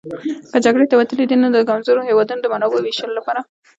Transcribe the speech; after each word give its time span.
که 0.51 0.57
جګړې 0.65 0.85
ته 0.89 0.95
وتلي 0.97 1.25
دي 1.27 1.35
نو 1.41 1.47
د 1.55 1.57
کمزورو 1.69 2.07
هېوادونو 2.09 2.41
د 2.43 2.47
منابعو 2.53 2.83
وېشلو 2.83 3.17
لپاره. 3.19 3.39